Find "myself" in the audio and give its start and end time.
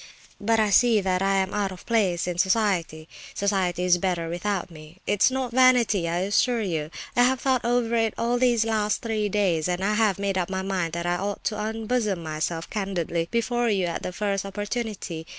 12.23-12.67